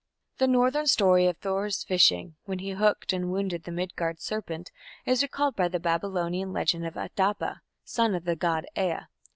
The 0.39 0.47
northern 0.47 0.87
story 0.87 1.27
of 1.27 1.37
Thor's 1.37 1.83
fishing, 1.83 2.35
when 2.45 2.57
he 2.57 2.71
hooked 2.71 3.13
and 3.13 3.31
wounded 3.31 3.65
the 3.65 3.71
Midgard 3.71 4.19
serpent, 4.19 4.71
is 5.05 5.21
recalled 5.21 5.55
by 5.55 5.67
the 5.67 5.79
Babylonian 5.79 6.51
legend 6.51 6.87
of 6.87 6.95
Adapa, 6.97 7.61
son 7.83 8.15
of 8.15 8.25
the 8.25 8.35
god 8.35 8.65
Ea. 8.75 9.01